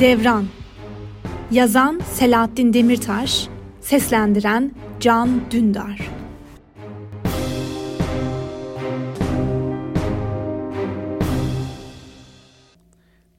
[0.00, 0.46] Devran
[1.50, 3.48] Yazan Selahattin Demirtaş
[3.80, 6.10] Seslendiren Can Dündar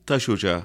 [0.06, 0.64] Taş ocağı.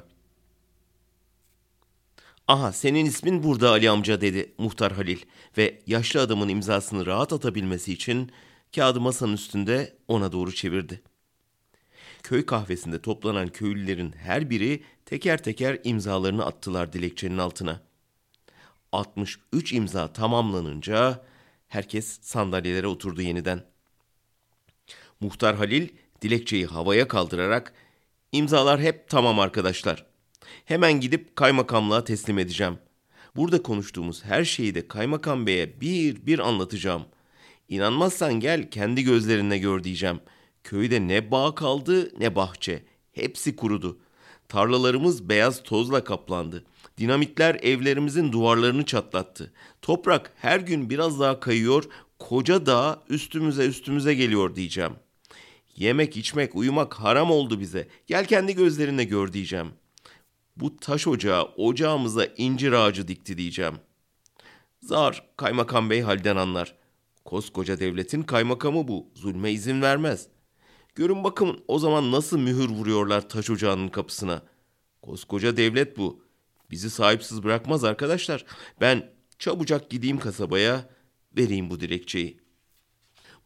[2.48, 5.18] Aha senin ismin burada Ali amca dedi muhtar Halil
[5.59, 8.32] ve yaşlı adamın imzasını rahat atabilmesi için
[8.74, 11.11] kağıdı masanın üstünde ona doğru çevirdi.
[12.22, 17.80] Köy kahvesinde toplanan köylülerin her biri teker teker imzalarını attılar dilekçenin altına.
[18.93, 21.25] 63 imza tamamlanınca
[21.68, 23.64] herkes sandalyelere oturdu yeniden.
[25.21, 25.89] Muhtar Halil
[26.22, 27.72] dilekçeyi havaya kaldırarak
[28.32, 30.07] imzalar hep tamam arkadaşlar.
[30.64, 32.78] Hemen gidip kaymakamlığa teslim edeceğim.
[33.36, 37.05] Burada konuştuğumuz her şeyi de kaymakam beye bir bir anlatacağım.
[37.69, 40.20] İnanmazsan gel kendi gözlerinle gör diyeceğim.
[40.64, 42.84] Köyde ne bağ kaldı ne bahçe.
[43.12, 43.98] Hepsi kurudu.
[44.48, 46.64] Tarlalarımız beyaz tozla kaplandı.
[46.98, 49.52] Dinamitler evlerimizin duvarlarını çatlattı.
[49.83, 51.84] Toprak her gün biraz daha kayıyor,
[52.18, 54.92] koca dağ üstümüze üstümüze geliyor diyeceğim.
[55.77, 57.88] Yemek, içmek, uyumak haram oldu bize.
[58.06, 59.68] Gel kendi gözlerinle gör diyeceğim.
[60.56, 63.74] Bu taş ocağı ocağımıza incir ağacı dikti diyeceğim.
[64.83, 66.74] Zar, kaymakam bey halden anlar.
[67.24, 69.06] Koskoca devletin kaymakamı bu.
[69.14, 70.27] Zulme izin vermez.
[70.94, 74.42] Görün bakın o zaman nasıl mühür vuruyorlar taş ocağının kapısına.
[75.02, 76.24] Koskoca devlet bu.
[76.70, 78.44] Bizi sahipsiz bırakmaz arkadaşlar.
[78.80, 80.88] Ben çabucak gideyim kasabaya,
[81.36, 82.40] vereyim bu dilekçeyi.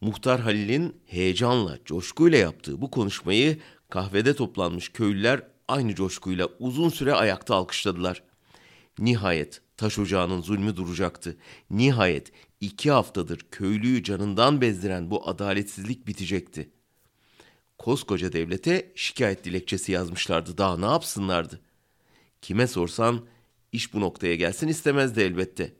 [0.01, 7.55] Muhtar Halil'in heyecanla, coşkuyla yaptığı bu konuşmayı kahvede toplanmış köylüler aynı coşkuyla uzun süre ayakta
[7.55, 8.23] alkışladılar.
[8.99, 11.37] Nihayet taş ocağının zulmü duracaktı.
[11.69, 16.76] Nihayet iki haftadır köylüyü canından bezdiren bu adaletsizlik bitecekti.
[17.77, 20.57] Koskoca devlete şikayet dilekçesi yazmışlardı.
[20.57, 21.61] Daha ne yapsınlardı?
[22.41, 23.25] Kime sorsan
[23.71, 25.73] iş bu noktaya gelsin istemezdi elbette.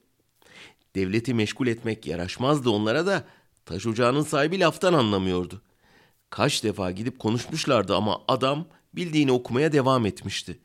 [0.95, 3.27] Devleti meşgul etmek yaraşmazdı onlara da
[3.65, 5.61] taş ocağının sahibi laftan anlamıyordu.
[6.29, 10.59] Kaç defa gidip konuşmuşlardı ama adam bildiğini okumaya devam etmişti.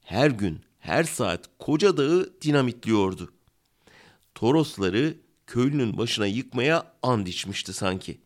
[0.00, 3.32] Her gün, her saat koca dağı dinamitliyordu.
[4.34, 5.14] Torosları
[5.46, 8.20] köylünün başına yıkmaya and içmişti sanki.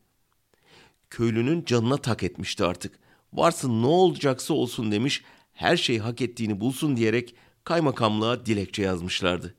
[1.11, 2.99] Köylünün canına tak etmişti artık.
[3.33, 5.23] Varsın ne olacaksa olsun demiş,
[5.53, 9.55] her şey hak ettiğini bulsun diyerek kaymakamlığa dilekçe yazmışlardı.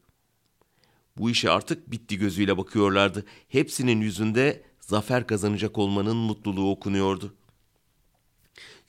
[1.17, 3.25] Bu işe artık bitti gözüyle bakıyorlardı.
[3.49, 7.35] Hepsinin yüzünde zafer kazanacak olmanın mutluluğu okunuyordu.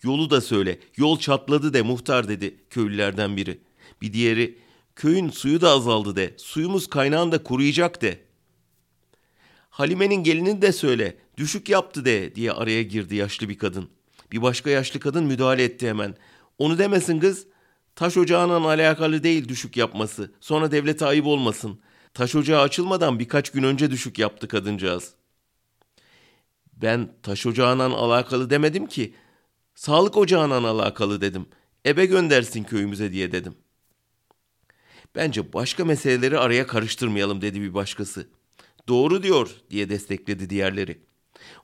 [0.04, 3.60] Yolu da söyle, yol çatladı de muhtar dedi köylülerden biri.
[4.02, 4.58] Bir diğeri,
[4.96, 8.33] köyün suyu da azaldı de, suyumuz kaynağında kuruyacak de.
[9.74, 13.90] Halime'nin gelini de söyle, düşük yaptı de diye araya girdi yaşlı bir kadın.
[14.32, 16.16] Bir başka yaşlı kadın müdahale etti hemen.
[16.58, 17.48] Onu demesin kız,
[17.96, 21.80] taş ocağının alakalı değil düşük yapması, sonra devlete ayıp olmasın.
[22.14, 25.14] Taş ocağı açılmadan birkaç gün önce düşük yaptı kadıncağız.
[26.74, 29.14] Ben taş ocağından alakalı demedim ki,
[29.76, 31.46] Sağlık ocağından alakalı dedim.
[31.86, 33.56] Ebe göndersin köyümüze diye dedim.
[35.16, 38.28] Bence başka meseleleri araya karıştırmayalım dedi bir başkası.
[38.88, 41.02] Doğru diyor diye destekledi diğerleri.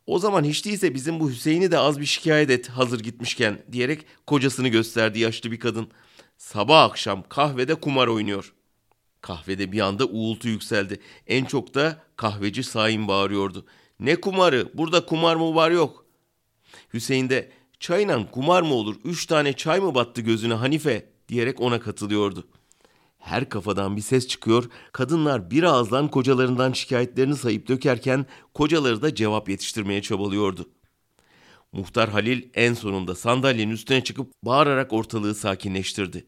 [0.07, 4.05] O zaman hiç değilse bizim bu Hüseyin'i de az bir şikayet et hazır gitmişken diyerek
[4.27, 5.87] kocasını gösterdi yaşlı bir kadın.
[6.37, 8.53] Sabah akşam kahvede kumar oynuyor.
[9.21, 10.99] Kahvede bir anda uğultu yükseldi.
[11.27, 13.65] En çok da kahveci Saim bağırıyordu.
[13.99, 14.69] Ne kumarı?
[14.73, 16.05] Burada kumar mı var yok.
[16.93, 18.95] Hüseyin de Çayla kumar mı olur?
[19.03, 21.09] Üç tane çay mı battı gözüne Hanife?
[21.29, 22.47] diyerek ona katılıyordu.
[23.19, 29.49] Her kafadan bir ses çıkıyor, kadınlar bir ağızdan kocalarından şikayetlerini sayıp dökerken kocaları da cevap
[29.49, 30.69] yetiştirmeye çabalıyordu.
[31.71, 36.25] Muhtar Halil en sonunda sandalyenin üstüne çıkıp bağırarak ortalığı sakinleştirdi.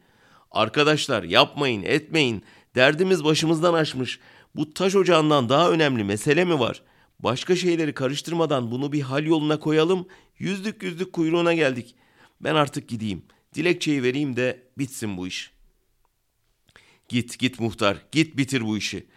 [0.51, 2.43] Arkadaşlar yapmayın, etmeyin.
[2.75, 4.19] Derdimiz başımızdan aşmış.
[4.55, 6.81] Bu taş ocağından daha önemli mesele mi var?
[7.19, 10.07] Başka şeyleri karıştırmadan bunu bir hal yoluna koyalım.
[10.37, 11.95] Yüzlük yüzlük kuyruğuna geldik.
[12.41, 13.23] Ben artık gideyim.
[13.53, 15.51] Dilekçeyi vereyim de bitsin bu iş.
[17.11, 17.97] Git git muhtar.
[18.11, 19.07] Git bitir bu işi.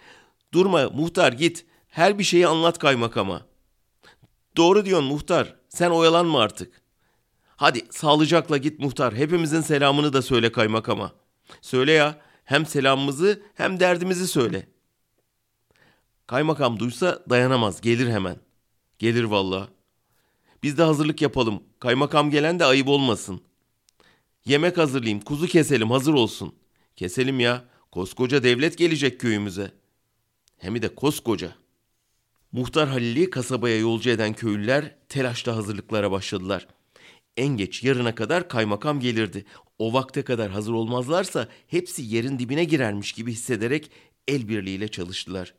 [0.52, 1.66] Durma muhtar git.
[1.88, 3.46] Her bir şeyi anlat kaymakama.
[4.56, 5.56] Doğru diyorsun muhtar.
[5.68, 6.82] Sen oyalanma artık.
[7.56, 9.14] Hadi sağlıcakla git muhtar.
[9.14, 11.12] Hepimizin selamını da söyle kaymakama.
[11.60, 12.20] Söyle ya.
[12.44, 14.74] Hem selamımızı hem derdimizi söyle.''
[16.26, 18.36] Kaymakam duysa dayanamaz, gelir hemen.
[18.98, 19.68] Gelir valla.
[20.62, 21.62] Biz de hazırlık yapalım.
[21.80, 23.40] Kaymakam gelen de ayıp olmasın.
[24.44, 26.54] Yemek hazırlayayım, kuzu keselim, hazır olsun.
[26.96, 27.64] Keselim ya,
[27.94, 29.72] koskoca devlet gelecek köyümüze.
[30.58, 31.54] Hem de koskoca.
[32.52, 36.68] Muhtar Halil'i kasabaya yolcu eden köylüler telaşla hazırlıklara başladılar.
[37.36, 39.44] En geç yarına kadar kaymakam gelirdi.
[39.78, 43.90] O vakte kadar hazır olmazlarsa hepsi yerin dibine girermiş gibi hissederek
[44.28, 45.54] el birliğiyle çalıştılar.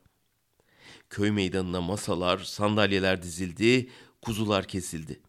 [1.10, 3.90] Köy meydanına masalar, sandalyeler dizildi,
[4.22, 5.20] kuzular kesildi.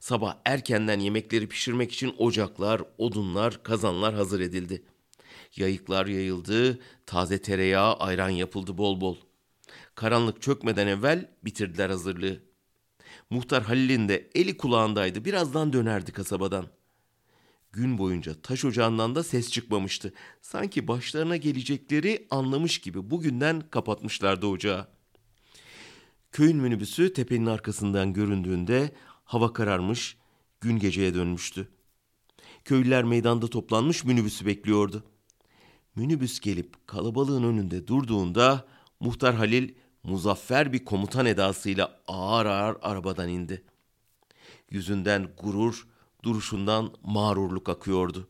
[0.00, 4.82] Sabah erkenden yemekleri pişirmek için ocaklar, odunlar, kazanlar hazır edildi.
[5.56, 9.16] Yayıklar yayıldı, taze tereyağı, ayran yapıldı bol bol.
[9.94, 12.40] Karanlık çökmeden evvel bitirdiler hazırlığı.
[13.30, 15.24] Muhtar Halil'in de eli kulağındaydı.
[15.24, 16.66] Birazdan dönerdi kasabadan.
[17.72, 20.12] Gün boyunca taş ocağından da ses çıkmamıştı.
[20.42, 24.86] Sanki başlarına gelecekleri anlamış gibi bugünden kapatmışlardı ocağı.
[26.32, 28.90] Köyün minibüsü tepenin arkasından göründüğünde
[29.24, 30.16] hava kararmış,
[30.60, 31.68] gün geceye dönmüştü.
[32.64, 35.04] Köylüler meydanda toplanmış minibüsü bekliyordu.
[35.96, 38.66] Minibüs gelip kalabalığın önünde durduğunda
[39.00, 43.62] Muhtar Halil muzaffer bir komutan edasıyla ağır ağır arabadan indi.
[44.70, 45.86] Yüzünden gurur,
[46.22, 48.28] duruşundan mağrurluk akıyordu.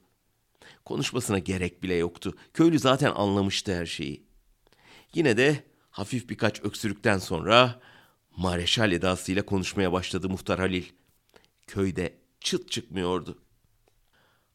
[0.84, 2.34] Konuşmasına gerek bile yoktu.
[2.54, 4.26] Köylü zaten anlamıştı her şeyi.
[5.14, 7.80] Yine de hafif birkaç öksürükten sonra
[8.36, 10.84] mareşal edasıyla konuşmaya başladı Muhtar Halil.
[11.66, 13.38] Köyde çıt çıkmıyordu.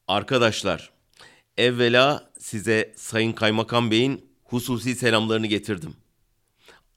[0.07, 0.92] Arkadaşlar,
[1.57, 5.95] evvela size Sayın Kaymakam Bey'in hususi selamlarını getirdim.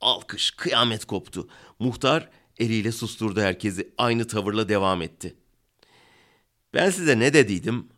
[0.00, 1.48] Alkış, kıyamet koptu.
[1.78, 3.94] Muhtar eliyle susturdu herkesi.
[3.98, 5.36] Aynı tavırla devam etti.
[6.74, 7.88] Ben size ne dediydim?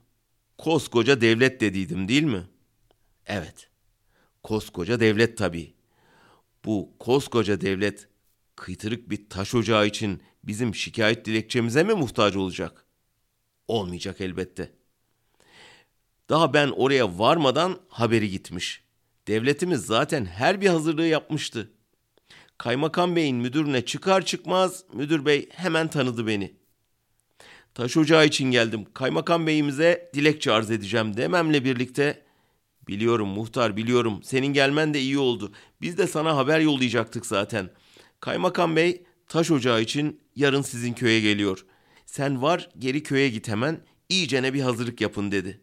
[0.58, 2.42] Koskoca devlet dediydim değil mi?
[3.26, 3.70] Evet.
[4.42, 5.74] Koskoca devlet tabii.
[6.64, 8.08] Bu koskoca devlet
[8.56, 12.86] kıytırık bir taş ocağı için bizim şikayet dilekçemize mi muhtaç olacak?
[13.68, 14.81] Olmayacak elbette.
[16.28, 18.82] Daha ben oraya varmadan haberi gitmiş.
[19.28, 21.72] Devletimiz zaten her bir hazırlığı yapmıştı.
[22.58, 26.54] Kaymakam Bey'in müdürüne çıkar çıkmaz müdür bey hemen tanıdı beni.
[27.74, 28.84] Taş ocağı için geldim.
[28.94, 32.22] Kaymakam Bey'imize dilekçe arz edeceğim dememle birlikte
[32.88, 34.20] Biliyorum muhtar biliyorum.
[34.22, 35.52] Senin gelmen de iyi oldu.
[35.80, 37.70] Biz de sana haber yollayacaktık zaten.
[38.20, 41.64] Kaymakam Bey taş ocağı için yarın sizin köye geliyor.
[42.06, 43.80] Sen var geri köye git hemen.
[44.08, 45.60] İyicene bir hazırlık yapın dedi.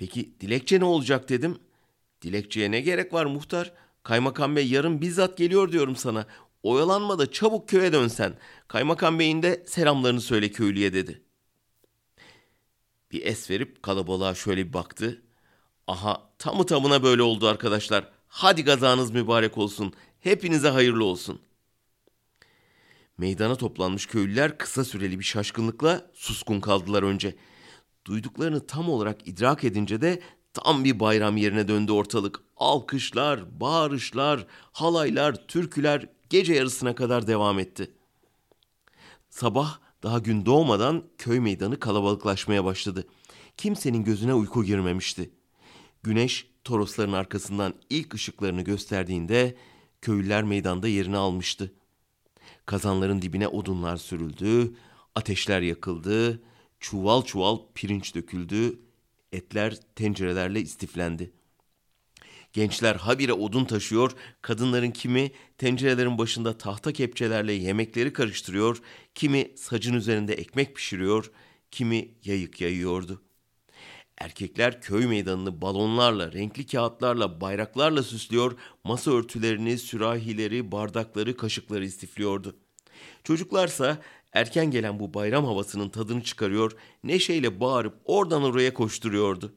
[0.00, 1.58] Peki dilekçe ne olacak dedim.
[2.22, 3.72] Dilekçeye ne gerek var muhtar?
[4.02, 6.26] Kaymakam Bey yarın bizzat geliyor diyorum sana.
[6.62, 8.34] Oyalanma da çabuk köye dönsen.
[8.68, 11.22] Kaymakam Bey'in de selamlarını söyle köylüye dedi.
[13.12, 15.22] Bir es verip kalabalığa şöyle bir baktı.
[15.86, 18.10] Aha tamı tamına böyle oldu arkadaşlar.
[18.28, 19.92] Hadi gazanız mübarek olsun.
[20.20, 21.40] Hepinize hayırlı olsun.
[23.18, 27.36] Meydana toplanmış köylüler kısa süreli bir şaşkınlıkla suskun kaldılar önce.
[28.10, 30.20] Duyduklarını tam olarak idrak edince de
[30.52, 32.40] tam bir bayram yerine döndü ortalık.
[32.56, 37.90] Alkışlar, bağırışlar, halaylar, türküler gece yarısına kadar devam etti.
[39.28, 43.06] Sabah daha gün doğmadan köy meydanı kalabalıklaşmaya başladı.
[43.56, 45.30] Kimsenin gözüne uyku girmemişti.
[46.02, 49.56] Güneş Torosların arkasından ilk ışıklarını gösterdiğinde
[50.02, 51.72] köylüler meydanda yerini almıştı.
[52.66, 54.74] Kazanların dibine odunlar sürüldü,
[55.14, 56.42] ateşler yakıldı,
[56.80, 58.78] çuval çuval pirinç döküldü,
[59.32, 61.32] etler tencerelerle istiflendi.
[62.52, 64.12] Gençler habire odun taşıyor,
[64.42, 68.82] kadınların kimi tencerelerin başında tahta kepçelerle yemekleri karıştırıyor,
[69.14, 71.30] kimi sacın üzerinde ekmek pişiriyor,
[71.70, 73.30] kimi yayık yayıyordu.''
[74.20, 82.56] Erkekler köy meydanını balonlarla, renkli kağıtlarla, bayraklarla süslüyor, masa örtülerini, sürahileri, bardakları, kaşıkları istifliyordu.
[83.24, 83.98] Çocuklarsa
[84.32, 86.72] erken gelen bu bayram havasının tadını çıkarıyor,
[87.04, 89.54] neşeyle bağırıp oradan oraya koşturuyordu.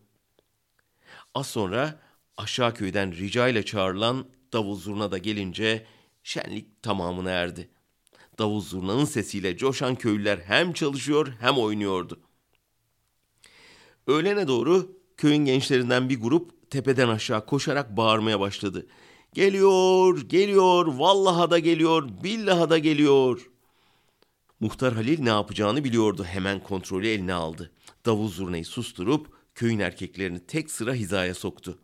[1.35, 1.99] Az sonra
[2.37, 5.85] aşağı köyden rica ile çağrılan davul zurna da gelince
[6.23, 7.69] şenlik tamamına erdi.
[8.39, 12.33] Davul zurnanın sesiyle coşan köylüler hem çalışıyor hem oynuyordu.''
[14.07, 18.87] Öğlene doğru köyün gençlerinden bir grup tepeden aşağı koşarak bağırmaya başladı.
[19.33, 23.49] Geliyor, geliyor, vallaha da geliyor, billaha da geliyor.
[24.63, 26.23] Muhtar Halil ne yapacağını biliyordu.
[26.23, 27.71] Hemen kontrolü eline aldı.
[28.05, 31.79] Davul zurnayı susturup köyün erkeklerini tek sıra hizaya soktu.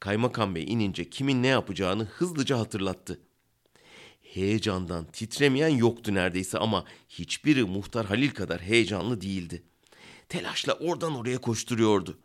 [0.00, 3.20] Kaymakam Bey inince kimin ne yapacağını hızlıca hatırlattı.
[4.22, 9.62] Heyecandan titremeyen yoktu neredeyse ama hiçbiri Muhtar Halil kadar heyecanlı değildi
[10.28, 12.18] telaşla oradan oraya koşturuyordu.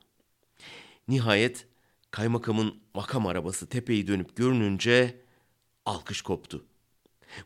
[1.08, 1.68] Nihayet
[2.12, 5.22] kaymakamın makam arabası tepeyi dönüp görününce
[5.86, 6.66] alkış koptu.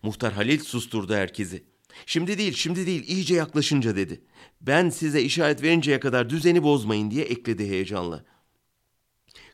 [0.03, 1.68] Muhtar Halil susturdu herkesi.
[2.05, 4.21] Şimdi değil, şimdi değil, iyice yaklaşınca dedi.
[4.61, 8.23] Ben size işaret verinceye kadar düzeni bozmayın diye ekledi heyecanla.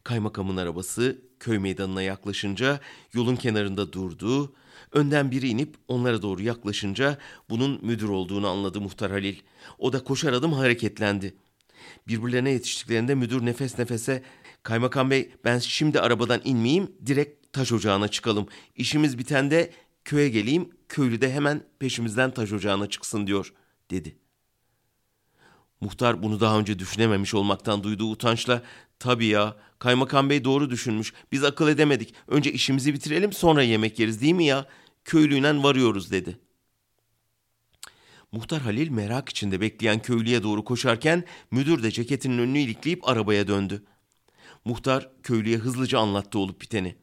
[0.03, 2.79] Kaymakamın arabası köy meydanına yaklaşınca
[3.13, 4.53] yolun kenarında durdu.
[4.91, 7.17] Önden biri inip onlara doğru yaklaşınca
[7.49, 9.35] bunun müdür olduğunu anladı muhtar Halil.
[9.77, 11.35] O da koşar adım hareketlendi.
[12.07, 14.23] Birbirlerine yetiştiklerinde müdür nefes nefese
[14.65, 18.47] Kaymakam bey ben şimdi arabadan inmeyeyim direkt taş ocağına çıkalım.
[18.75, 19.71] İşimiz bitende
[20.05, 23.53] köye geleyim köylü de hemen peşimizden taş ocağına çıksın diyor
[23.91, 24.17] dedi.
[25.81, 28.61] Muhtar bunu daha önce düşünememiş olmaktan duyduğu utançla
[28.99, 34.21] tabii ya kaymakam bey doğru düşünmüş biz akıl edemedik önce işimizi bitirelim sonra yemek yeriz
[34.21, 34.65] değil mi ya
[35.05, 36.39] köylüyle varıyoruz dedi.
[38.31, 43.83] Muhtar Halil merak içinde bekleyen köylüye doğru koşarken müdür de ceketinin önünü ilikleyip arabaya döndü.
[44.65, 46.95] Muhtar köylüye hızlıca anlattı olup biteni.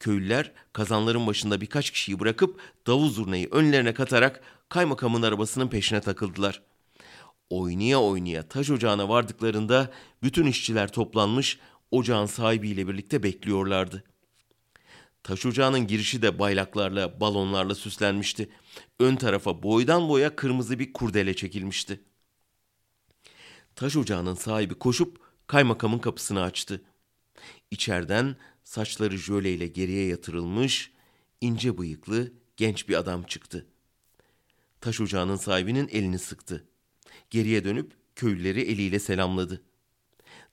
[0.00, 6.62] Köylüler kazanların başında birkaç kişiyi bırakıp davul zurnayı önlerine katarak kaymakamın arabasının peşine takıldılar.
[7.50, 9.90] Oynaya oynaya taş ocağına vardıklarında
[10.22, 11.58] bütün işçiler toplanmış
[11.90, 14.04] ocağın sahibiyle birlikte bekliyorlardı.
[15.22, 18.50] Taş ocağının girişi de baylaklarla, balonlarla süslenmişti.
[19.00, 22.00] Ön tarafa boydan boya kırmızı bir kurdele çekilmişti.
[23.74, 26.82] Taş ocağının sahibi koşup kaymakamın kapısını açtı.
[27.70, 30.92] İçeriden saçları jöleyle geriye yatırılmış,
[31.40, 33.66] ince bıyıklı genç bir adam çıktı.
[34.80, 36.68] Taş ocağının sahibinin elini sıktı.
[37.30, 39.62] Geriye dönüp köylüleri eliyle selamladı.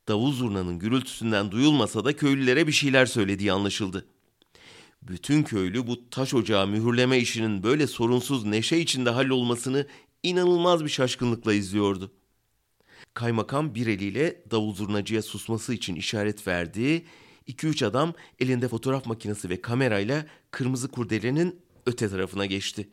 [0.08, 4.06] Davul zurnanın gürültüsünden duyulmasa da köylülere bir şeyler söylediği anlaşıldı.
[5.02, 9.86] Bütün köylü bu taş ocağı mühürleme işinin böyle sorunsuz neşe içinde hallolmasını
[10.22, 12.12] inanılmaz bir şaşkınlıkla izliyordu.
[13.14, 17.04] Kaymakam bir eliyle davul zurnacıya susması için işaret verdi.
[17.48, 22.88] İki üç adam elinde fotoğraf makinesi ve kamerayla kırmızı kurdelenin öte tarafına geçti.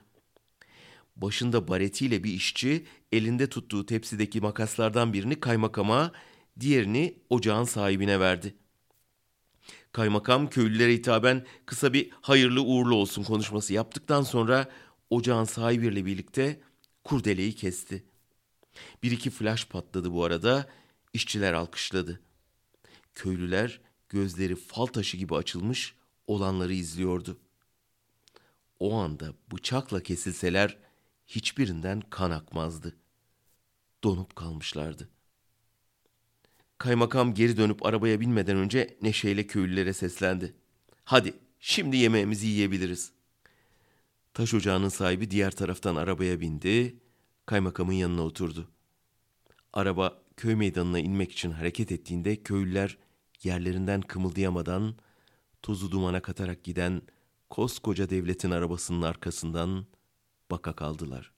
[1.15, 6.11] Başında baretiyle bir işçi elinde tuttuğu tepsideki makaslardan birini kaymakama,
[6.59, 8.55] diğerini ocağın sahibine verdi.
[9.91, 14.69] Kaymakam köylülere hitaben kısa bir hayırlı uğurlu olsun konuşması yaptıktan sonra
[15.09, 16.61] ocağın sahibiyle birlikte
[17.03, 18.15] kurdeleyi kesti.''
[19.03, 20.67] Bir iki flash patladı bu arada.
[21.13, 22.21] İşçiler alkışladı.
[23.15, 23.81] Köylüler
[24.15, 25.95] gözleri fal taşı gibi açılmış
[26.27, 27.37] olanları izliyordu.
[28.79, 30.77] O anda bıçakla kesilseler
[31.27, 32.95] hiçbirinden kan akmazdı.
[34.03, 35.09] Donup kalmışlardı.
[36.77, 40.53] Kaymakam geri dönüp arabaya binmeden önce neşeyle köylülere seslendi.
[41.03, 43.11] Hadi şimdi yemeğimizi yiyebiliriz.
[44.33, 46.99] Taş ocağının sahibi diğer taraftan arabaya bindi
[47.45, 48.71] kaymakamın yanına oturdu.
[49.73, 52.97] Araba köy meydanına inmek için hareket ettiğinde köylüler
[53.45, 54.95] yerlerinden kımıldayamadan
[55.61, 57.01] tozu dumana katarak giden
[57.49, 59.85] koskoca devletin arabasının arkasından
[60.51, 61.34] baka kaldılar.